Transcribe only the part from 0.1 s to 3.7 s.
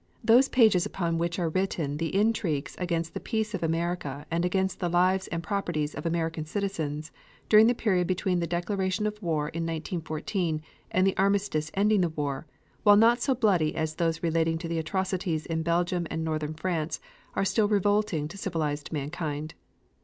Those pages upon which are written the intrigues against the peace of